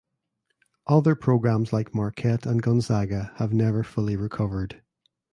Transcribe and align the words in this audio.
Other 0.87 1.13
programs 1.13 1.71
like 1.71 1.93
Marquette 1.93 2.47
and 2.47 2.63
Gonzaga 2.63 3.33
have 3.35 3.53
never 3.53 3.83
fully 3.83 4.15
recovered. 4.15 4.81